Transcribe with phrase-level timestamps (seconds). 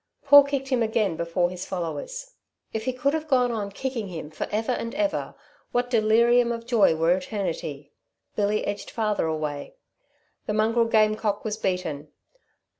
[0.23, 2.31] Paul kicked him again before his followers.
[2.73, 5.35] If he could have gone on kicking him for ever and ever
[5.73, 7.93] what delirium of joy were eternity!
[8.35, 9.75] Billy edged farther away.
[10.47, 12.07] The mongrel game cock was beaten.